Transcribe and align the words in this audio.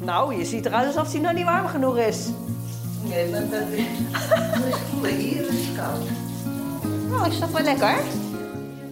Nou, 0.00 0.34
je 0.38 0.44
ziet 0.44 0.66
eruit 0.66 0.86
alsof 0.86 1.12
hij 1.12 1.20
nog 1.20 1.32
niet 1.32 1.44
warm 1.44 1.66
genoeg 1.66 1.98
is. 1.98 2.26
Nee, 3.08 3.30
maar 3.30 3.48
dat 3.50 3.68
is... 3.78 3.84
Hier 5.16 5.48
is 5.48 5.66
het 5.66 5.76
koud. 5.76 6.08
Nou, 7.08 7.28
is 7.30 7.40
dat 7.40 7.50
wel 7.50 7.62
lekker? 7.62 7.94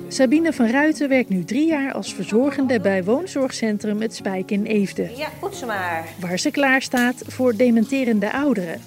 Sabine 0.08 0.52
van 0.52 0.66
Ruiten 0.66 1.08
werkt 1.08 1.28
nu 1.28 1.44
drie 1.44 1.66
jaar 1.66 1.92
als 1.92 2.14
verzorgende 2.14 2.80
bij 2.80 3.04
woonzorgcentrum 3.04 4.00
Het 4.00 4.14
Spijk 4.14 4.50
in 4.50 4.64
Eefde. 4.64 5.10
Ja, 5.16 5.28
poets 5.40 5.64
maar. 5.64 6.04
Waar 6.20 6.38
ze 6.38 6.50
klaar 6.50 6.82
staat 6.82 7.22
voor 7.26 7.56
dementerende 7.56 8.32
ouderen. 8.32 8.80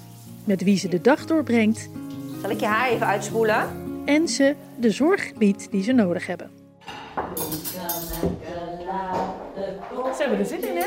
Met 0.44 0.62
wie 0.62 0.78
ze 0.78 0.88
de 0.88 1.00
dag 1.00 1.24
doorbrengt 1.26 1.88
Zal 2.40 2.50
ik 2.50 2.60
je 2.60 2.66
haar 2.66 2.88
even 2.90 3.06
uitspoelen? 3.06 3.66
en 4.04 4.28
ze 4.28 4.54
de 4.76 4.90
zorg 4.90 5.34
biedt 5.34 5.70
die 5.70 5.82
ze 5.82 5.92
nodig 5.92 6.26
hebben. 6.26 6.50
Ze 9.54 10.16
hebben 10.18 10.38
er 10.38 10.46
zin 10.46 10.68
in, 10.68 10.76
hè? 10.76 10.86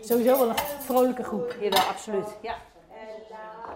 Sowieso 0.08 0.38
wel 0.38 0.48
een 0.48 0.54
vrolijke 0.80 1.22
groep. 1.22 1.56
Jawel, 1.60 1.80
absoluut. 1.80 2.26
Ja. 2.42 2.54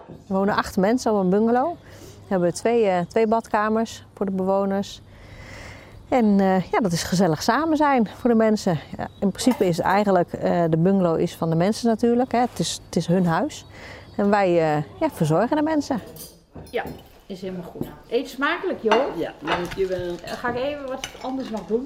Er 0.07 0.33
wonen 0.33 0.55
acht 0.55 0.77
mensen 0.77 1.11
op 1.11 1.19
een 1.19 1.29
bungalow. 1.29 1.75
We 2.01 2.27
hebben 2.27 2.53
twee, 2.53 2.85
eh, 2.85 2.99
twee 3.07 3.27
badkamers 3.27 4.05
voor 4.13 4.25
de 4.25 4.31
bewoners. 4.31 5.01
En 6.09 6.39
eh, 6.39 6.63
ja, 6.71 6.79
dat 6.79 6.91
is 6.91 7.03
gezellig 7.03 7.43
samen 7.43 7.77
zijn 7.77 8.07
voor 8.07 8.29
de 8.29 8.35
mensen. 8.35 8.79
Ja, 8.97 9.07
in 9.19 9.29
principe 9.29 9.65
is 9.65 9.79
eigenlijk, 9.79 10.33
eh, 10.33 10.63
de 10.69 10.77
bungalow 10.77 11.19
is 11.19 11.35
van 11.35 11.49
de 11.49 11.55
mensen 11.55 11.87
natuurlijk. 11.87 12.31
Hè. 12.31 12.39
Het, 12.39 12.59
is, 12.59 12.81
het 12.85 12.95
is 12.95 13.07
hun 13.07 13.25
huis. 13.25 13.65
En 14.15 14.29
wij 14.29 14.47
eh, 14.47 14.83
ja, 14.99 15.09
verzorgen 15.13 15.55
de 15.55 15.61
mensen. 15.61 16.01
Ja, 16.69 16.83
is 17.29 17.41
helemaal 17.41 17.71
goed. 17.71 17.87
Eet 18.09 18.29
smakelijk, 18.29 18.81
joh. 18.81 19.17
Ja, 19.17 19.33
dankjewel. 19.43 20.07
Dan 20.07 20.17
ga 20.37 20.49
ik 20.49 20.55
even 20.55 20.87
wat 20.87 21.07
anders 21.21 21.49
nog 21.49 21.65
doen. 21.65 21.85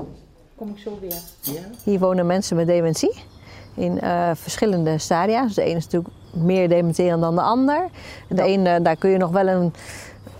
Kom 0.55 0.69
ik 0.69 0.77
zo 0.77 0.97
weer. 1.02 1.19
Ja? 1.41 1.61
Hier 1.83 1.99
wonen 1.99 2.25
mensen 2.25 2.55
met 2.55 2.67
dementie 2.67 3.23
in 3.75 3.99
eh, 3.99 4.31
verschillende 4.33 4.97
stadia. 4.97 5.44
Dus 5.44 5.53
de 5.53 5.61
ene 5.61 5.77
is 5.77 5.83
natuurlijk 5.83 6.14
meer 6.31 6.69
dementerend 6.69 7.21
dan 7.21 7.36
de 7.36 7.41
ander. 7.41 7.88
De 8.30 8.41
ene, 8.41 8.81
daar 8.81 8.95
kun 8.95 9.09
je 9.09 9.17
nog 9.17 9.31
wel 9.31 9.47
een 9.47 9.73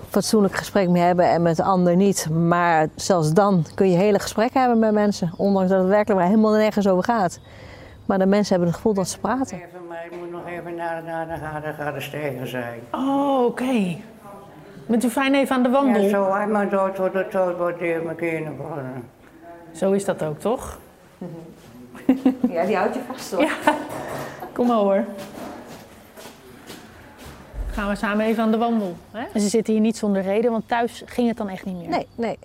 fatsoenlijk 0.10 0.56
gesprek 0.56 0.90
mee 0.90 1.04
hebben 1.04 1.30
en 1.30 1.42
met 1.42 1.56
de 1.56 1.64
ander 1.64 1.96
niet. 1.96 2.30
Maar 2.30 2.88
zelfs 2.96 3.34
dan 3.34 3.66
kun 3.76 3.90
je 3.90 3.98
hele 3.98 4.20
gesprekken 4.20 4.60
hebben 4.60 4.80
met 4.80 4.92
mensen. 4.92 5.34
Ondanks 5.38 5.70
dat 5.70 5.80
het 5.80 5.88
werkelijk 5.88 6.20
waar 6.20 6.30
helemaal 6.30 6.54
nergens 6.54 6.88
over 6.88 7.04
gaat. 7.04 7.40
Maar 8.06 8.20
de 8.20 8.26
mensen 8.26 8.50
hebben 8.50 8.68
het 8.68 8.76
gevoel 8.76 8.94
dat 8.94 9.08
ze 9.08 9.20
praten. 9.20 9.58
Even, 9.58 9.88
maar 9.88 10.06
ik 10.06 10.18
moet 10.20 10.32
nog 10.32 10.48
even 10.48 10.76
naar, 10.76 11.04
naar, 11.04 11.28
naar, 11.28 11.40
naar, 11.40 11.62
naar, 11.62 11.76
naar 11.78 11.94
de 11.94 12.02
stegen 12.02 12.48
zijn. 12.48 12.80
Oh, 12.92 13.46
oké. 13.46 13.98
Bent 14.86 15.04
u 15.04 15.10
fijn 15.10 15.34
even 15.34 15.56
aan 15.56 15.64
de 15.64 15.70
wandel? 15.70 16.02
Ja, 16.02 16.10
zo, 16.10 16.32
hij 16.34 16.48
maar 16.48 16.70
dood 16.70 16.98
wordt 16.98 17.14
het 17.14 17.32
dood 17.32 17.58
wordt 17.58 17.80
hier 17.80 18.04
mijn 18.04 18.16
kinderen 18.16 18.58
worden. 18.58 19.10
Zo 19.72 19.92
is 19.92 20.06
dat 20.06 20.24
ook, 20.24 20.40
toch? 20.40 20.80
Ja, 22.50 22.66
die 22.66 22.76
houdt 22.76 22.96
je 22.96 23.02
vast 23.08 23.32
hoor. 23.32 23.42
Ja. 23.42 23.54
Kom 24.54 24.68
maar 24.68 24.78
hoor. 24.78 25.06
Gaan 27.72 27.90
we 27.90 27.96
samen 27.96 28.26
even 28.26 28.44
aan 28.44 28.52
de 28.52 28.58
wandel. 28.58 28.96
Hè? 29.12 29.26
En 29.34 29.42
ze 29.42 29.48
zitten 29.48 29.74
hier 29.74 29.82
niet 29.82 29.98
zonder 29.98 30.22
reden, 30.22 30.52
want 30.52 30.68
thuis 30.68 31.04
ging 31.06 31.28
het 31.28 31.38
dan 31.38 31.50
echt 31.50 31.66
niet 31.66 31.76
meer. 31.76 31.90
Nee, 31.90 32.08
nee. 32.16 32.38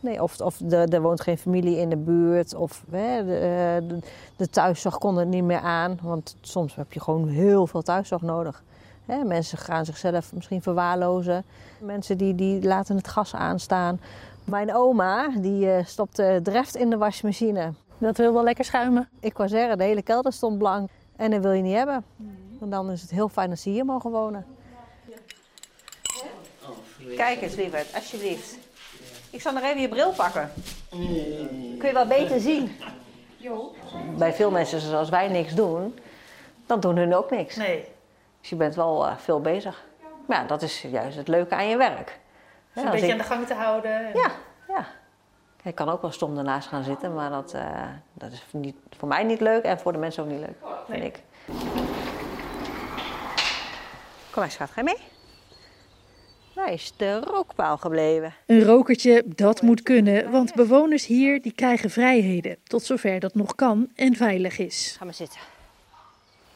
nee 0.00 0.22
of 0.22 0.40
of 0.40 0.56
de, 0.56 0.76
er 0.76 1.00
woont 1.00 1.20
geen 1.20 1.38
familie 1.38 1.76
in 1.76 1.88
de 1.88 1.96
buurt. 1.96 2.54
Of 2.54 2.82
hè, 2.90 3.24
de, 3.24 3.34
eh, 3.34 3.88
de, 3.88 3.98
de 4.36 4.50
thuiszorg 4.50 4.98
kon 4.98 5.16
het 5.16 5.28
niet 5.28 5.44
meer 5.44 5.60
aan. 5.60 5.98
Want 6.02 6.36
soms 6.40 6.74
heb 6.74 6.92
je 6.92 7.00
gewoon 7.00 7.28
heel 7.28 7.66
veel 7.66 7.82
thuiszorg 7.82 8.22
nodig. 8.22 8.62
Hè, 9.06 9.24
mensen 9.24 9.58
gaan 9.58 9.84
zichzelf 9.84 10.32
misschien 10.32 10.62
verwaarlozen. 10.62 11.44
Mensen 11.80 12.18
die, 12.18 12.34
die 12.34 12.62
laten 12.62 12.96
het 12.96 13.08
gas 13.08 13.34
aanstaan. 13.34 14.00
Mijn 14.44 14.74
oma 14.74 15.28
die 15.28 15.70
eh, 15.70 15.84
stopte 15.84 16.40
dreft 16.42 16.76
in 16.76 16.90
de 16.90 16.96
wasmachine. 16.96 17.72
Dat 17.98 18.16
wil 18.16 18.32
wel 18.32 18.44
lekker 18.44 18.64
schuimen. 18.64 19.08
Ik 19.20 19.36
wou 19.36 19.48
zeggen, 19.48 19.78
de 19.78 19.84
hele 19.84 20.02
kelder 20.02 20.32
stond 20.32 20.58
blank. 20.58 20.90
En 21.16 21.30
dat 21.30 21.42
wil 21.42 21.52
je 21.52 21.62
niet 21.62 21.76
hebben. 21.76 22.04
Want 22.58 22.70
dan 22.70 22.90
is 22.90 23.02
het 23.02 23.10
heel 23.10 23.28
fijn 23.28 23.50
als 23.50 23.62
ze 23.62 23.70
hier 23.70 23.84
mogen 23.84 24.10
wonen. 24.10 24.46
Kijk 27.16 27.40
eens, 27.40 27.54
lieverd, 27.54 27.94
alsjeblieft. 27.94 28.58
Ik 29.30 29.40
zal 29.40 29.52
nog 29.52 29.62
even 29.62 29.80
je 29.80 29.88
bril 29.88 30.12
pakken. 30.12 30.50
Kun 31.78 31.88
je 31.88 31.92
wel 31.92 32.06
beter 32.06 32.40
zien. 32.40 32.70
Bij 34.18 34.32
veel 34.32 34.50
mensen 34.50 34.80
zoals 34.80 35.08
wij 35.08 35.28
niks 35.28 35.54
doen, 35.54 35.98
dan 36.66 36.80
doen 36.80 36.96
hun 36.96 37.14
ook 37.14 37.30
niks. 37.30 37.56
Nee. 37.56 37.84
Dus 38.40 38.48
je 38.48 38.56
bent 38.56 38.74
wel 38.74 39.06
eh, 39.06 39.16
veel 39.16 39.40
bezig. 39.40 39.84
Maar 40.26 40.40
ja, 40.40 40.46
dat 40.46 40.62
is 40.62 40.82
juist 40.82 41.16
het 41.16 41.28
leuke 41.28 41.54
aan 41.54 41.68
je 41.68 41.76
werk. 41.76 42.18
Ja, 42.74 42.84
een 42.84 42.90
beetje 42.90 43.06
ik- 43.06 43.12
aan 43.12 43.18
de 43.18 43.24
gang 43.24 43.46
te 43.46 43.54
houden. 43.54 43.90
Ja, 44.14 44.30
ja. 44.68 44.86
Ik 45.62 45.74
kan 45.74 45.88
ook 45.88 46.02
wel 46.02 46.10
stom 46.12 46.38
ernaast 46.38 46.68
gaan 46.68 46.84
zitten, 46.84 47.14
maar 47.14 47.30
dat, 47.30 47.52
eh, 47.54 47.82
dat 48.12 48.32
is 48.32 48.44
niet, 48.52 48.76
voor 48.98 49.08
mij 49.08 49.24
niet 49.24 49.40
leuk 49.40 49.62
en 49.64 49.78
voor 49.78 49.92
de 49.92 49.98
mensen 49.98 50.22
ook 50.22 50.28
niet 50.28 50.40
leuk, 50.40 50.56
vind 50.86 50.98
Nee. 50.98 51.08
ik. 51.08 51.22
Kom 54.30 54.42
maar, 54.44 54.50
schat, 54.50 54.70
ga 54.70 54.80
je 54.80 54.84
mee? 54.84 54.98
Waar 56.54 56.72
is 56.72 56.92
de 56.96 57.20
rookpaal 57.20 57.76
gebleven? 57.76 58.34
Een 58.46 58.62
rokertje, 58.64 59.22
dat 59.26 59.62
moet 59.62 59.82
kunnen, 59.82 60.30
want 60.30 60.54
bewoners 60.54 61.06
hier 61.06 61.42
die 61.42 61.52
krijgen 61.52 61.90
vrijheden. 61.90 62.56
Tot 62.64 62.82
zover 62.82 63.20
dat 63.20 63.34
nog 63.34 63.54
kan 63.54 63.88
en 63.94 64.14
veilig 64.14 64.58
is. 64.58 64.94
Ga 64.98 65.04
maar 65.04 65.14
zitten. 65.14 65.40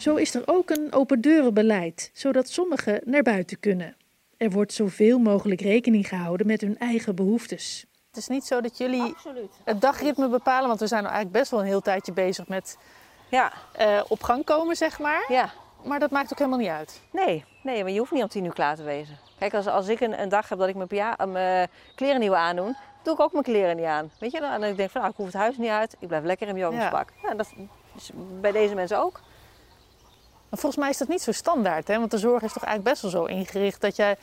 Zo 0.00 0.14
is 0.14 0.34
er 0.34 0.42
ook 0.46 0.70
een 0.70 0.92
open 0.92 1.20
deurenbeleid, 1.20 2.10
zodat 2.12 2.48
sommigen 2.48 3.00
naar 3.04 3.22
buiten 3.22 3.60
kunnen. 3.60 3.96
Er 4.36 4.50
wordt 4.50 4.72
zoveel 4.72 5.18
mogelijk 5.18 5.60
rekening 5.60 6.08
gehouden 6.08 6.46
met 6.46 6.60
hun 6.60 6.78
eigen 6.78 7.14
behoeftes. 7.14 7.84
Het 8.08 8.16
is 8.16 8.28
niet 8.28 8.44
zo 8.44 8.60
dat 8.60 8.78
jullie 8.78 9.02
Absoluut. 9.02 9.50
het 9.64 9.80
dagritme 9.80 10.28
bepalen, 10.28 10.68
want 10.68 10.80
we 10.80 10.86
zijn 10.86 11.00
al 11.04 11.10
eigenlijk 11.10 11.38
best 11.38 11.50
wel 11.50 11.60
een 11.60 11.66
heel 11.66 11.80
tijdje 11.80 12.12
bezig 12.12 12.48
met 12.48 12.76
Ja, 13.28 13.52
eh, 13.72 14.00
op 14.08 14.22
gang 14.22 14.44
komen, 14.44 14.76
zeg 14.76 14.98
maar. 14.98 15.24
ja. 15.28 15.50
Maar 15.84 15.98
dat 15.98 16.10
maakt 16.10 16.32
ook 16.32 16.38
helemaal 16.38 16.58
niet 16.58 16.68
uit. 16.68 17.00
Nee, 17.12 17.44
nee, 17.62 17.82
maar 17.82 17.92
je 17.92 17.98
hoeft 17.98 18.12
niet 18.12 18.22
om 18.22 18.28
tien 18.28 18.44
uur 18.44 18.52
klaar 18.52 18.76
te 18.76 18.82
wezen. 18.82 19.18
Kijk, 19.38 19.54
als, 19.54 19.66
als 19.66 19.88
ik 19.88 20.00
een, 20.00 20.20
een 20.20 20.28
dag 20.28 20.48
heb 20.48 20.58
dat 20.58 20.68
ik 20.68 20.74
mijn, 20.74 20.88
pia- 20.88 21.16
eh, 21.16 21.26
mijn 21.26 21.68
kleren 21.94 22.20
niet 22.20 22.28
wil 22.28 22.38
aandoen, 22.38 22.76
doe 23.02 23.14
ik 23.14 23.20
ook 23.20 23.32
mijn 23.32 23.44
kleren 23.44 23.76
niet 23.76 23.84
aan. 23.84 24.10
Weet 24.18 24.32
je, 24.32 24.40
dan- 24.40 24.50
en 24.52 24.60
dan 24.60 24.68
denk 24.76 24.78
ik 24.80 24.90
van, 24.90 25.00
nou, 25.00 25.12
ik 25.12 25.18
hoef 25.18 25.26
het 25.26 25.36
huis 25.36 25.56
niet 25.56 25.68
uit, 25.70 25.96
ik 25.98 26.08
blijf 26.08 26.24
lekker 26.24 26.46
in 26.48 26.52
mijn 26.54 26.64
joggingspak. 26.66 27.12
Ja. 27.22 27.34
dat 27.34 27.52
is 27.96 28.10
bij 28.40 28.52
deze 28.52 28.74
mensen 28.74 28.98
ook. 28.98 29.20
Maar 30.50 30.58
volgens 30.60 30.76
mij 30.82 30.90
is 30.90 30.98
dat 30.98 31.08
niet 31.08 31.22
zo 31.22 31.32
standaard, 31.32 31.88
hè? 31.88 31.98
Want 31.98 32.10
de 32.10 32.18
zorg 32.18 32.42
is 32.42 32.52
toch 32.52 32.64
eigenlijk 32.64 32.90
best 32.94 33.02
wel 33.02 33.10
zo 33.22 33.24
ingericht 33.32 33.80
dat 33.80 33.96
jij 33.96 34.16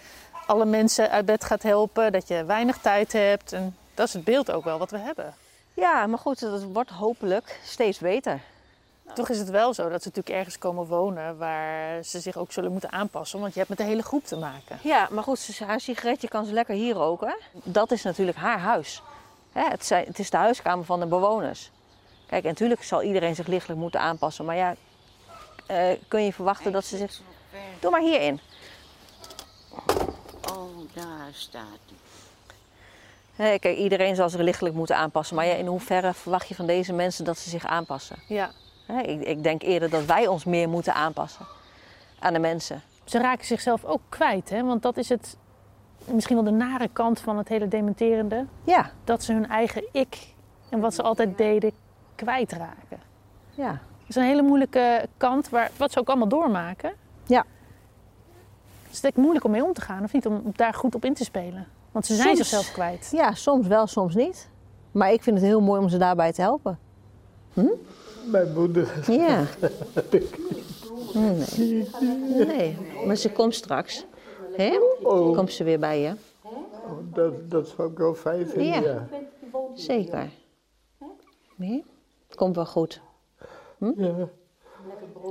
alle 0.48 0.66
mensen 0.66 1.10
uit 1.10 1.26
bed 1.26 1.44
gaat 1.44 1.64
helpen, 1.64 2.12
dat 2.12 2.28
je 2.28 2.46
weinig 2.46 2.78
tijd 2.78 3.14
hebt. 3.14 3.54
En 3.54 3.78
dat 3.94 4.08
is 4.08 4.14
het 4.14 4.24
beeld 4.24 4.52
ook 4.52 4.64
wel 4.64 4.78
wat 4.80 4.92
we 4.92 4.98
hebben. 4.98 5.34
Ja, 5.74 6.08
maar 6.08 6.20
goed, 6.20 6.40
dat 6.40 6.64
wordt 6.64 6.90
hopelijk 6.90 7.60
steeds 7.64 7.98
beter. 8.00 8.40
Toch 9.14 9.30
is 9.30 9.40
het 9.40 9.50
wel 9.50 9.74
zo 9.74 9.90
dat 9.90 10.02
ze 10.02 10.08
natuurlijk 10.08 10.36
ergens 10.36 10.58
komen 10.58 10.86
wonen 10.86 11.38
waar 11.38 12.04
ze 12.04 12.20
zich 12.20 12.38
ook 12.38 12.52
zullen 12.52 12.72
moeten 12.72 12.92
aanpassen, 12.92 13.40
want 13.40 13.52
je 13.54 13.58
hebt 13.58 13.70
met 13.70 13.78
de 13.78 13.84
hele 13.84 14.04
groep 14.04 14.26
te 14.26 14.36
maken. 14.38 14.80
Ja, 14.84 15.08
maar 15.12 15.24
goed, 15.24 15.40
ze- 15.40 15.64
haar 15.66 15.80
sigaretje 15.80 16.28
kan 16.28 16.46
ze 16.46 16.54
lekker 16.54 16.76
hier 16.76 16.94
roken. 16.94 17.36
Dat 17.52 17.92
is 17.92 18.04
natuurlijk 18.04 18.38
haar 18.38 18.60
huis. 18.60 19.02
Het 19.52 20.20
is 20.20 20.30
de 20.30 20.38
huiskamer 20.38 20.86
van 20.86 21.00
de 21.00 21.06
bewoners. 21.06 21.72
Kijk, 22.28 22.44
en 22.44 22.50
natuurlijk 22.50 22.84
zal 22.84 23.02
iedereen 23.04 23.36
zich 23.36 23.48
lichtelijk 23.48 23.80
moeten 23.80 24.00
aanpassen. 24.00 24.46
Maar 24.46 24.56
ja, 24.56 24.76
eh, 25.68 25.98
kun 26.08 26.24
je 26.24 26.34
verwachten 26.34 26.72
dat 26.72 26.86
ze 26.86 26.98
zich... 26.98 27.20
Doe 27.80 27.92
maar 27.92 28.02
hierin. 28.02 28.40
Oh, 30.52 30.94
daar 30.94 31.30
staat 31.32 31.80
hij. 33.36 33.60
Kijk, 33.60 33.78
iedereen 33.78 34.16
zal 34.16 34.30
zich 34.30 34.40
lichtelijk 34.42 34.76
moeten 34.76 34.98
aanpassen. 34.98 35.36
Maar 35.36 35.46
ja, 35.46 35.54
in 35.54 35.66
hoeverre 35.68 36.14
verwacht 36.14 36.48
je 36.48 36.56
van 36.56 36.66
deze 36.66 36.94
mensen 36.94 37.26
dat 37.26 37.38
ze 37.38 37.50
zich 37.50 37.66
aanpassen? 37.66 38.18
Ja. 38.28 38.52
Ik, 39.04 39.22
ik 39.22 39.44
denk 39.44 39.62
eerder 39.62 39.90
dat 39.90 40.06
wij 40.06 40.28
ons 40.28 40.44
meer 40.44 40.70
moeten 40.70 40.94
aanpassen 40.94 41.46
aan 42.20 42.34
de 42.34 42.40
mensen. 42.40 42.82
Ze 43.04 43.20
raken 43.20 43.46
zichzelf 43.46 43.86
ook 43.86 44.02
kwijt, 44.10 44.50
hè? 44.50 44.64
Want 44.64 44.82
dat 44.82 44.98
is 44.98 45.10
het 45.10 45.38
misschien 46.06 46.36
wel 46.36 46.46
de 46.46 46.52
nare 46.52 46.90
kant 46.94 47.20
van 47.20 47.38
het 47.38 47.48
hele 47.48 47.68
dementerende. 47.68 48.46
Ja, 48.64 48.92
Dat 49.04 49.24
ze 49.24 49.34
hun 49.34 49.48
eigen 49.50 49.88
ik 49.92 50.34
en 50.70 50.80
wat 50.80 50.94
ze 50.94 51.02
altijd 51.02 51.38
deden 51.38 51.72
kwijtraken. 52.16 53.00
ja. 53.56 53.82
Dat 54.08 54.16
is 54.16 54.16
een 54.16 54.24
hele 54.30 54.42
moeilijke 54.42 55.06
kant, 55.18 55.50
waar, 55.50 55.72
wat 55.78 55.92
ze 55.92 56.00
ook 56.00 56.08
allemaal 56.08 56.28
doormaken. 56.28 56.92
Ja. 57.26 57.46
Het 58.84 58.94
is 58.94 59.02
denk 59.02 59.14
ik 59.16 59.20
moeilijk 59.22 59.46
om 59.46 59.52
mee 59.52 59.64
om 59.64 59.74
te 59.74 59.82
gaan, 59.82 60.04
of 60.04 60.14
niet? 60.14 60.26
Om 60.26 60.42
daar 60.56 60.74
goed 60.74 60.96
op 60.96 61.06
in 61.06 61.14
te 61.14 61.24
spelen. 61.24 61.68
Want 61.92 62.06
ze 62.06 62.16
zijn 62.16 62.28
Soms- 62.36 62.50
zichzelf 62.50 62.72
kwijt. 62.72 63.10
Ja, 63.12 63.34
soms 63.34 63.68
wel, 63.68 63.88
soms 63.88 64.16
niet. 64.16 64.50
Maar 64.92 65.12
ik 65.12 65.24
vind 65.24 65.38
het 65.38 65.46
heel 65.46 65.62
mooi 65.62 65.82
om 65.82 65.90
ze 65.90 65.98
daarbij 65.98 66.34
te 66.34 66.42
helpen. 66.42 66.80
Mijn 68.26 68.54
moeder. 68.54 69.12
Ja. 69.12 69.44
Nee. 71.14 71.88
nee, 72.48 72.78
maar 73.06 73.16
ze 73.16 73.32
komt 73.32 73.56
straks. 73.56 74.06
Hè? 74.56 74.78
Oh, 75.04 75.36
Komt 75.36 75.52
ze 75.54 75.64
weer 75.64 75.80
bij 75.80 76.02
je? 76.02 76.14
dat, 77.14 77.50
dat 77.52 77.68
zou 77.68 77.92
ik 77.92 77.98
wel 77.98 78.14
fijn 78.14 78.48
vinden, 78.48 78.66
Ja. 78.68 78.80
ja. 78.82 79.08
Zeker. 79.74 80.30
Nee? 81.56 81.86
Komt 82.36 82.56
wel 82.56 82.66
goed. 82.66 83.02
Ja, 83.78 84.28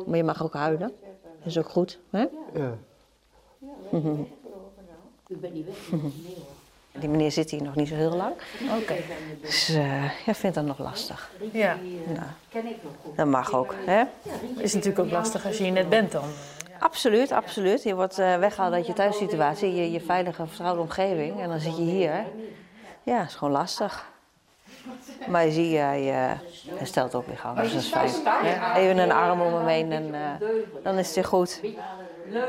Maar 0.07 0.17
je 0.17 0.25
mag 0.25 0.43
ook 0.43 0.55
huilen. 0.55 0.93
Dat 1.39 1.47
is 1.47 1.59
ook 1.59 1.69
goed. 1.69 1.99
Hè? 2.11 2.27
ja. 2.55 2.75
Die 6.99 7.09
meneer 7.09 7.33
zit 7.33 7.51
hier 7.51 7.63
nog 7.63 7.75
niet 7.75 7.89
zo 7.89 7.95
heel 7.95 8.17
lang. 8.17 8.33
Oké. 8.83 8.97
Dus 9.41 9.69
eh 9.69 10.25
ja, 10.27 10.35
vindt 10.35 10.57
dat 10.57 10.65
nog 10.65 10.79
lastig. 10.79 11.31
Ja. 11.53 11.77
Nou, 12.07 12.27
dat 13.17 13.27
mag 13.27 13.55
ook, 13.55 13.75
hè? 13.85 14.05
Is 14.59 14.75
natuurlijk 14.75 15.05
ook 15.05 15.11
lastig 15.11 15.47
als 15.47 15.57
je 15.57 15.63
hier 15.65 15.73
net 15.73 15.89
bent 15.89 16.13
dan. 16.13 16.29
Absoluut, 16.79 17.33
absoluut. 17.33 17.83
Je 17.83 17.95
wordt 17.95 18.19
eh, 18.19 18.39
weggehaald 18.39 18.73
uit 18.73 18.87
je 18.87 18.93
thuissituatie, 18.93 19.75
je, 19.75 19.91
je 19.91 20.01
veilige, 20.01 20.47
vertrouwde 20.47 20.81
omgeving. 20.81 21.41
En 21.41 21.49
dan 21.49 21.61
zit 21.61 21.77
je 21.77 21.83
hier. 21.83 22.25
Ja, 23.03 23.25
is 23.25 23.35
gewoon 23.35 23.53
lastig. 23.53 24.11
Maar 25.31 25.45
je 25.45 25.53
ziet, 25.53 25.77
hij 25.77 26.11
eh, 26.11 26.39
herstelt 26.79 27.15
ook 27.15 27.27
weer 27.27 27.41
dus 27.55 27.73
dat 27.73 28.05
is 28.05 28.17
fijn. 28.17 28.77
Even 28.77 28.99
een 28.99 29.13
arm 29.13 29.41
om 29.41 29.55
hem 29.55 29.67
heen 29.67 29.93
en 29.93 30.15
eh, 30.15 30.49
dan 30.83 30.99
is 30.99 31.07
het 31.07 31.15
weer 31.15 31.25
goed. 31.25 31.61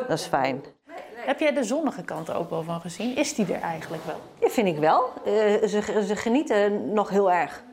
Dat 0.08 0.20
is 0.20 0.26
fijn. 0.26 0.64
Heb 1.16 1.40
jij 1.40 1.54
de 1.54 1.64
zonnige 1.64 2.04
kant 2.04 2.28
er 2.28 2.36
ook 2.36 2.50
wel 2.50 2.64
van 2.64 2.82
gezien? 2.82 3.16
Is 3.16 3.34
die 3.34 3.54
er 3.54 3.62
eigenlijk 3.62 4.06
wel? 4.06 4.16
Ja, 4.40 4.50
vind 4.50 4.68
ik 4.68 4.78
wel. 4.78 5.10
Eh, 5.26 5.34
ze, 5.68 6.04
ze 6.08 6.16
genieten 6.16 6.94
nog 6.94 7.10
heel 7.10 7.32
erg. 7.32 7.64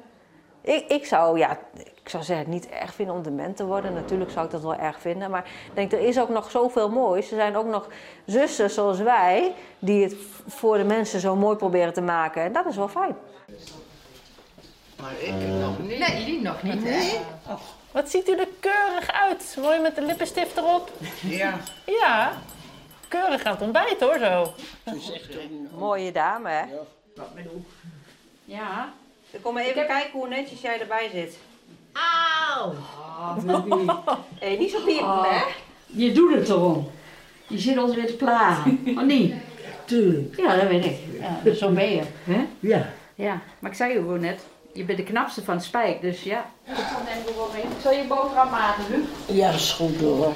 Ik, 0.61 0.84
ik 0.88 1.06
zou, 1.06 1.38
ja, 1.38 1.58
ik 1.75 2.08
zou 2.08 2.22
zeggen, 2.22 2.44
het 2.44 2.55
niet 2.55 2.69
erg 2.69 2.94
vinden 2.94 3.14
om 3.14 3.22
dement 3.22 3.56
te 3.56 3.66
worden. 3.66 3.94
Natuurlijk 3.94 4.31
zou 4.31 4.44
ik 4.44 4.50
dat 4.50 4.62
wel 4.62 4.75
erg 4.75 5.00
vinden. 5.00 5.31
Maar 5.31 5.44
ik 5.44 5.75
denk, 5.75 5.93
er 5.93 6.00
is 6.00 6.20
ook 6.20 6.28
nog 6.28 6.50
zoveel 6.50 6.90
moois. 6.90 7.31
Er 7.31 7.37
zijn 7.37 7.56
ook 7.56 7.66
nog 7.66 7.88
zussen 8.26 8.70
zoals 8.70 9.00
wij, 9.00 9.55
die 9.78 10.05
het 10.05 10.16
voor 10.46 10.76
de 10.76 10.84
mensen 10.84 11.20
zo 11.20 11.37
mooi 11.37 11.56
proberen 11.56 11.93
te 11.93 12.00
maken. 12.02 12.43
En 12.43 12.52
dat 12.52 12.66
is 12.66 12.76
wel 12.76 12.88
fijn. 12.88 13.16
Maar 15.04 15.20
ik 15.20 15.48
nog 15.60 15.78
niet. 15.78 15.98
Nee, 15.98 16.24
jullie 16.24 16.40
nog 16.40 16.62
niet, 16.62 16.84
hè? 16.84 17.18
Wat 17.90 18.10
ziet 18.10 18.28
u 18.28 18.32
er 18.32 18.48
keurig 18.60 19.10
uit. 19.12 19.56
Mooi 19.60 19.80
met 19.80 19.94
de 19.94 20.02
lippenstift 20.02 20.56
erop. 20.56 20.90
Ja. 21.20 21.58
Ja, 21.86 22.32
keurig 23.08 23.44
aan 23.44 23.52
het 23.52 23.62
ontbijt 23.62 24.00
hoor 24.00 24.18
zo. 24.18 24.54
Mooie 25.78 26.12
dame, 26.12 26.48
hè? 26.48 26.62
Ja. 28.44 28.92
Ik 29.30 29.42
kom 29.42 29.58
even 29.58 29.86
kijken 29.86 30.10
hoe 30.12 30.28
netjes 30.28 30.60
jij 30.60 30.80
erbij 30.80 31.08
zit. 31.12 31.38
Auw! 31.92 32.74
Hé, 34.38 34.56
niet 34.56 34.70
zo 34.70 34.84
piepen, 34.84 35.22
hè? 35.22 35.42
Je 35.86 36.12
doet 36.12 36.34
het 36.34 36.48
erom. 36.48 36.90
Je 37.46 37.58
zit 37.58 37.78
ons 37.78 37.94
weer 37.94 38.06
te 38.06 38.16
plagen. 38.16 38.82
Oh 38.98 39.02
niet? 39.02 39.34
Tuurlijk. 39.84 40.36
Ja, 40.36 40.56
dat 40.56 40.68
weet 40.68 40.84
ik. 40.84 40.96
Ja, 41.44 41.54
zo 41.54 41.70
ben 41.70 41.90
je. 41.90 42.02
Hè? 42.24 42.46
Ja. 42.60 42.92
Ja, 43.14 43.40
maar 43.58 43.70
ik 43.70 43.76
zei 43.76 43.92
je 43.92 43.98
gewoon 43.98 44.20
net, 44.20 44.44
je 44.75 44.85
bent 44.85 44.99
de 44.99 45.05
knapste 45.05 45.43
van 45.43 45.55
het 45.55 45.65
spijk, 45.65 46.00
dus 46.00 46.23
ja. 46.23 46.50
Ik 46.67 46.75
zal 47.82 47.93
je 47.93 48.05
boterham 48.09 48.50
maken, 48.50 48.85
Huub. 48.85 49.05
Ja, 49.26 49.50
dat 49.50 49.61
is 49.61 49.73
goed 49.73 49.97
hoor. 49.97 50.35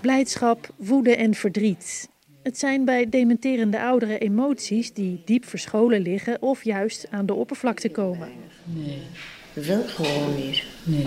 Blijdschap, 0.00 0.68
woede 0.76 1.16
en 1.16 1.34
verdriet. 1.34 2.08
Het 2.42 2.58
zijn 2.58 2.84
bij 2.84 3.08
dementerende 3.08 3.80
ouderen 3.80 4.20
emoties 4.20 4.92
die 4.92 5.22
diep 5.24 5.44
verscholen 5.44 6.00
liggen 6.00 6.42
of 6.42 6.64
juist 6.64 7.06
aan 7.10 7.26
de 7.26 7.34
oppervlakte 7.34 7.90
komen. 7.90 8.28
Nee. 8.64 9.02
Dat 9.54 9.64
wil 9.64 9.78
ik 9.78 9.88
gewoon 9.88 10.34
niet. 10.34 10.62
Nee. 10.84 11.06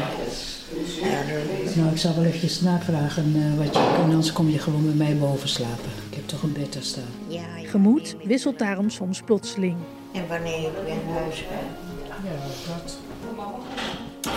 Nou, 1.75 1.91
ik 1.91 1.97
zal 1.97 2.15
wel 2.15 2.23
eventjes 2.23 2.61
navragen 2.61 3.35
eh, 3.35 3.57
wat 3.57 3.75
je 3.75 3.93
kan. 3.95 4.03
Anders 4.03 4.31
kom 4.31 4.49
je 4.49 4.59
gewoon 4.59 4.85
bij 4.85 5.07
mij 5.07 5.17
boven 5.17 5.49
slapen. 5.49 5.89
Ik 6.09 6.15
heb 6.15 6.27
toch 6.27 6.43
een 6.43 6.53
bed 6.53 6.73
daar 6.73 6.83
staan. 6.83 7.03
ja, 7.27 7.57
ja. 7.57 7.69
Gemoed 7.69 8.15
wisselt 8.23 8.59
daarom 8.59 8.89
soms 8.89 9.21
plotseling. 9.21 9.75
En 10.13 10.27
wanneer 10.27 10.57
ik 10.57 10.71
weer 10.85 10.95
naar 11.05 11.21
huis 11.21 11.45
ben. 11.47 11.88
Ja, 12.23 12.73
dat. 12.73 12.97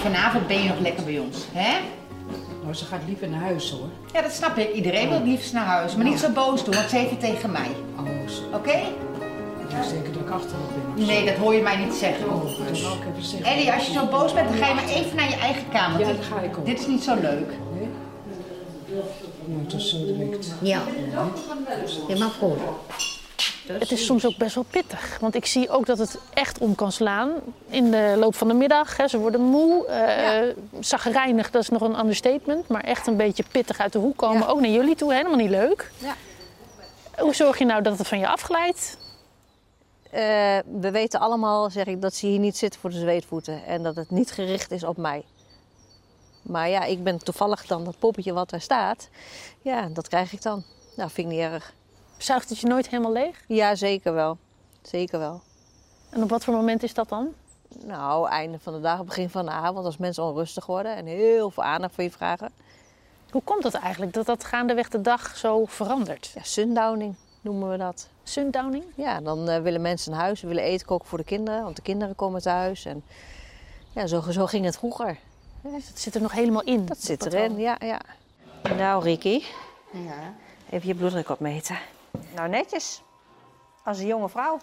Vanavond 0.00 0.46
ben 0.46 0.62
je 0.62 0.68
nog 0.68 0.78
lekker 0.78 1.04
bij 1.04 1.18
ons, 1.18 1.36
hè? 1.52 1.78
Nou, 2.62 2.74
ze 2.74 2.84
gaat 2.84 3.00
liever 3.06 3.28
naar 3.28 3.40
huis 3.40 3.70
hoor. 3.70 3.88
Ja, 4.12 4.22
dat 4.22 4.32
snap 4.32 4.56
ik. 4.58 4.72
Iedereen 4.74 5.08
wil 5.08 5.18
het 5.18 5.26
liefst 5.26 5.52
naar 5.52 5.64
huis. 5.64 5.96
Maar 5.96 6.04
niet 6.04 6.18
zo 6.18 6.30
boos 6.30 6.64
doen, 6.64 6.74
want 6.74 6.88
ze 6.90 6.96
heeft 6.96 7.10
het 7.10 7.20
tegen 7.20 7.50
mij. 7.52 7.70
Oh, 7.98 8.28
zo. 8.28 8.56
Oké? 8.56 8.70
Ik 9.68 9.78
zeker 9.90 10.12
dat 10.12 10.22
ik 10.22 10.30
achterop 10.30 10.70
ben. 10.96 11.06
Nee, 11.06 11.24
dat 11.24 11.34
hoor 11.34 11.54
je 11.54 11.62
mij 11.62 11.76
niet 11.76 11.94
zeggen. 11.94 12.26
Oh, 12.26 12.42
dat 12.44 12.80
wou 12.80 12.96
ik 12.98 13.02
even 13.12 13.24
zeggen. 13.24 13.50
Eddie, 13.50 13.72
als 13.72 13.86
je 13.86 13.92
zo 13.92 14.06
boos 14.06 14.32
bent, 14.32 14.48
dan 14.48 14.58
ga 14.58 14.66
je 14.68 14.74
maar 14.74 14.88
even 14.88 15.16
naar 15.16 15.28
je 15.28 15.36
eigen 15.36 15.68
kamer. 15.72 16.00
Ja, 16.00 16.06
Dit- 16.06 16.16
daar 16.16 16.24
ga 16.24 16.40
ik 16.40 16.58
ook. 16.58 16.66
Dit 16.66 16.80
is 16.80 16.86
niet 16.86 17.02
zo 17.02 17.14
leuk. 17.14 17.48
Nee? 17.74 17.88
Nou, 19.46 19.62
het 19.64 19.72
is 19.72 19.90
zo 19.90 19.96
direct. 20.04 20.52
Ja. 20.60 20.80
Ja, 22.08 22.18
maar 22.18 22.28
goed. 22.38 22.58
Het 23.66 23.92
is 23.92 24.04
soms 24.04 24.26
ook 24.26 24.36
best 24.36 24.54
wel 24.54 24.64
pittig. 24.70 25.18
Want 25.20 25.34
ik 25.34 25.46
zie 25.46 25.70
ook 25.70 25.86
dat 25.86 25.98
het 25.98 26.18
echt 26.34 26.58
om 26.58 26.74
kan 26.74 26.92
slaan 26.92 27.30
in 27.68 27.90
de 27.90 28.14
loop 28.18 28.34
van 28.34 28.48
de 28.48 28.54
middag. 28.54 28.96
Hè. 28.96 29.08
Ze 29.08 29.18
worden 29.18 29.40
moe, 29.40 29.86
zagrijnig, 30.80 31.50
dat 31.50 31.62
is 31.62 31.68
nog 31.68 31.80
een 31.80 31.98
understatement. 31.98 32.68
Maar 32.68 32.84
echt 32.84 33.06
een 33.06 33.16
beetje 33.16 33.44
pittig 33.50 33.78
uit 33.78 33.92
de 33.92 33.98
hoek 33.98 34.16
komen. 34.16 34.40
Ja. 34.40 34.46
Ook 34.46 34.60
naar 34.60 34.70
jullie 34.70 34.94
toe, 34.94 35.14
helemaal 35.14 35.36
niet 35.36 35.50
leuk. 35.50 35.90
Ja. 35.98 36.14
Hoe 37.18 37.34
zorg 37.34 37.58
je 37.58 37.64
nou 37.64 37.82
dat 37.82 37.98
het 37.98 38.08
van 38.08 38.18
je 38.18 38.28
afglijdt? 38.28 38.98
Eh, 40.10 40.20
we 40.80 40.90
weten 40.90 41.20
allemaal, 41.20 41.70
zeg 41.70 41.86
ik, 41.86 42.00
dat 42.00 42.14
ze 42.14 42.26
hier 42.26 42.38
niet 42.38 42.56
zitten 42.56 42.80
voor 42.80 42.90
de 42.90 42.98
zweetvoeten. 42.98 43.64
En 43.64 43.82
dat 43.82 43.96
het 43.96 44.10
niet 44.10 44.30
gericht 44.30 44.70
is 44.70 44.84
op 44.84 44.96
mij. 44.96 45.24
Maar 46.42 46.68
ja, 46.68 46.84
ik 46.84 47.04
ben 47.04 47.18
toevallig 47.18 47.66
dan 47.66 47.84
dat 47.84 47.98
poppetje 47.98 48.32
wat 48.32 48.50
daar 48.50 48.60
staat. 48.60 49.08
Ja, 49.60 49.88
dat 49.88 50.08
krijg 50.08 50.32
ik 50.32 50.42
dan. 50.42 50.64
Nou, 50.96 51.10
vind 51.10 51.30
ik 51.30 51.34
niet 51.34 51.42
erg. 51.42 51.74
Zuigt 52.22 52.48
het 52.48 52.58
je 52.58 52.66
nooit 52.66 52.88
helemaal 52.88 53.12
leeg? 53.12 53.44
Ja, 53.46 53.74
zeker 53.74 54.14
wel. 54.14 54.38
Zeker 54.82 55.18
wel. 55.18 55.40
En 56.10 56.22
op 56.22 56.28
wat 56.28 56.44
voor 56.44 56.54
moment 56.54 56.82
is 56.82 56.94
dat 56.94 57.08
dan? 57.08 57.34
Nou, 57.84 58.28
einde 58.28 58.58
van 58.58 58.72
de 58.72 58.80
dag, 58.80 59.04
begin 59.04 59.30
van 59.30 59.44
de 59.44 59.50
avond, 59.50 59.84
als 59.84 59.96
mensen 59.96 60.24
onrustig 60.24 60.66
worden 60.66 60.96
en 60.96 61.06
heel 61.06 61.50
veel 61.50 61.62
aandacht 61.62 61.94
van 61.94 62.04
je 62.04 62.10
vragen. 62.10 62.50
Hoe 63.30 63.42
komt 63.42 63.62
dat 63.62 63.74
eigenlijk, 63.74 64.12
dat 64.12 64.26
dat 64.26 64.44
gaandeweg 64.44 64.88
de 64.88 65.00
dag 65.00 65.36
zo 65.36 65.64
verandert? 65.64 66.30
Ja, 66.34 66.42
sundowning 66.42 67.14
noemen 67.40 67.70
we 67.70 67.76
dat. 67.76 68.08
Sundowning? 68.22 68.84
Ja, 68.94 69.20
dan 69.20 69.48
eh, 69.48 69.62
willen 69.62 69.80
mensen 69.80 70.10
naar 70.10 70.20
huis, 70.20 70.40
ze 70.40 70.46
willen 70.46 70.62
eten 70.62 70.86
koken 70.86 71.08
voor 71.08 71.18
de 71.18 71.24
kinderen, 71.24 71.62
want 71.62 71.76
de 71.76 71.82
kinderen 71.82 72.14
komen 72.14 72.42
thuis. 72.42 72.84
En 72.84 73.04
ja, 73.92 74.06
zo, 74.06 74.20
zo 74.30 74.46
ging 74.46 74.64
het 74.64 74.76
vroeger. 74.76 75.18
Dat 75.62 75.82
zit 75.94 76.14
er 76.14 76.20
nog 76.20 76.32
helemaal 76.32 76.62
in. 76.62 76.86
Dat 76.86 77.02
zit 77.02 77.26
erin, 77.26 77.58
ja, 77.58 77.76
ja. 77.78 78.00
Nou, 78.76 79.02
Ricky, 79.02 79.42
Ja. 79.92 80.34
even 80.70 80.88
je 80.88 80.94
bloeddruk 80.94 81.28
opmeten. 81.28 81.76
Nou, 82.34 82.48
netjes. 82.48 83.02
Als 83.84 83.98
een 83.98 84.06
jonge 84.06 84.28
vrouw. 84.28 84.58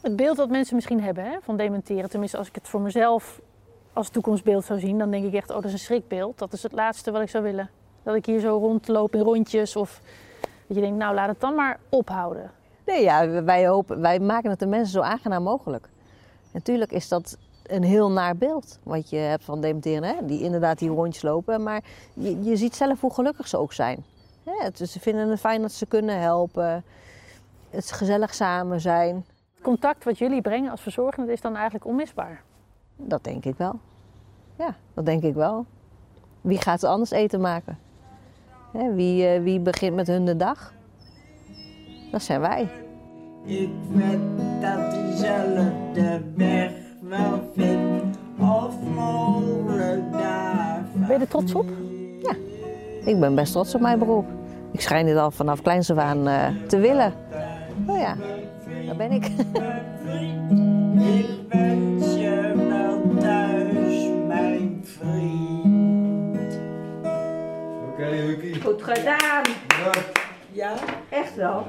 Het 0.00 0.16
beeld 0.16 0.36
dat 0.36 0.48
mensen 0.48 0.74
misschien 0.74 1.02
hebben 1.02 1.24
hè, 1.24 1.36
van 1.40 1.56
dementeren, 1.56 2.10
tenminste 2.10 2.38
als 2.38 2.48
ik 2.48 2.54
het 2.54 2.68
voor 2.68 2.80
mezelf 2.80 3.40
als 3.92 4.08
toekomstbeeld 4.08 4.64
zou 4.64 4.78
zien, 4.80 4.98
dan 4.98 5.10
denk 5.10 5.24
ik 5.24 5.34
echt, 5.34 5.50
oh 5.50 5.56
dat 5.56 5.64
is 5.64 5.72
een 5.72 5.78
schrikbeeld. 5.78 6.38
Dat 6.38 6.52
is 6.52 6.62
het 6.62 6.72
laatste 6.72 7.10
wat 7.10 7.22
ik 7.22 7.28
zou 7.28 7.44
willen. 7.44 7.70
Dat 8.02 8.14
ik 8.14 8.26
hier 8.26 8.40
zo 8.40 8.56
rondloop 8.56 9.14
in 9.14 9.20
rondjes 9.20 9.76
of 9.76 10.00
dat 10.66 10.76
je 10.76 10.82
denkt, 10.82 10.98
nou 10.98 11.14
laat 11.14 11.28
het 11.28 11.40
dan 11.40 11.54
maar 11.54 11.78
ophouden. 11.88 12.50
Nee, 12.86 13.02
ja, 13.02 13.42
wij, 13.42 13.66
hopen, 13.68 14.00
wij 14.00 14.20
maken 14.20 14.50
het 14.50 14.58
de 14.58 14.66
mensen 14.66 14.92
zo 14.92 15.00
aangenaam 15.00 15.42
mogelijk. 15.42 15.88
Natuurlijk 16.52 16.92
is 16.92 17.08
dat 17.08 17.38
een 17.62 17.82
heel 17.82 18.10
naar 18.10 18.36
beeld 18.36 18.78
wat 18.82 19.10
je 19.10 19.16
hebt 19.16 19.44
van 19.44 19.60
dementeren. 19.60 20.02
Hè? 20.02 20.26
Die 20.26 20.42
inderdaad 20.42 20.78
die 20.78 20.88
rondjes 20.88 21.22
lopen. 21.22 21.62
Maar 21.62 21.82
je, 22.14 22.42
je 22.42 22.56
ziet 22.56 22.76
zelf 22.76 23.00
hoe 23.00 23.14
gelukkig 23.14 23.48
ze 23.48 23.56
ook 23.56 23.72
zijn. 23.72 24.04
Hè? 24.46 24.64
Het- 24.64 24.78
ze 24.90 25.00
vinden 25.00 25.28
het 25.28 25.40
fijn 25.40 25.60
dat 25.62 25.72
ze 25.72 25.86
kunnen 25.86 26.20
helpen. 26.20 26.84
Het 27.70 27.84
is 27.84 27.90
gezellig 27.90 28.34
samen 28.34 28.80
zijn. 28.80 29.14
Het 29.54 29.62
contact 29.64 30.04
wat 30.04 30.18
jullie 30.18 30.40
brengen 30.40 30.70
als 30.70 30.80
verzorgende 30.80 31.32
is 31.32 31.40
dan 31.40 31.54
eigenlijk 31.54 31.84
onmisbaar. 31.86 32.42
Dat 32.96 33.24
denk 33.24 33.44
ik 33.44 33.56
wel. 33.56 33.78
Ja, 34.58 34.74
dat 34.94 35.06
denk 35.06 35.22
ik 35.22 35.34
wel. 35.34 35.66
Wie 36.40 36.60
gaat 36.60 36.80
ze 36.80 36.86
anders 36.86 37.10
eten 37.10 37.40
maken? 37.40 37.78
Hè, 38.72 38.94
Wie, 38.94 39.26
eh, 39.28 39.42
wie 39.42 39.60
begint 39.60 39.94
met 39.94 40.06
hun 40.06 40.24
de 40.24 40.36
dag? 40.36 40.72
Dat 42.10 42.22
zijn 42.22 42.40
wij. 42.40 42.68
Ik 43.44 43.70
weet 43.92 44.18
dat 44.60 44.90
diezelfde 44.90 46.22
weg 46.34 46.72
wel 47.00 47.50
vindt 47.54 48.18
of 48.38 48.74
daar. 50.10 50.84
Ben 50.94 51.08
je 51.08 51.14
er 51.18 51.28
trots 51.28 51.54
op? 51.54 51.66
Ik 53.06 53.20
ben 53.20 53.34
best 53.34 53.52
trots 53.52 53.74
op 53.74 53.80
mijn 53.80 53.98
beroep. 53.98 54.26
Ik 54.72 54.80
schijn 54.80 55.06
dit 55.06 55.16
al 55.16 55.30
vanaf 55.30 55.62
kleins 55.62 55.90
af 55.90 55.98
aan 55.98 56.28
eh, 56.28 56.46
te 56.66 56.78
willen. 56.78 57.12
Nou 57.76 57.98
ja, 57.98 58.16
daar 58.86 58.96
ben 58.96 59.12
ik. 59.12 59.24
Ik 59.24 59.32
wens 61.48 62.14
je 62.14 62.52
wel 62.68 63.16
thuis, 63.20 64.08
mijn 64.26 64.80
vriend. 64.82 66.60
Goed 68.62 68.82
gedaan. 68.82 69.44
Ja? 70.52 70.72
Echt 71.08 71.36
wel. 71.36 71.64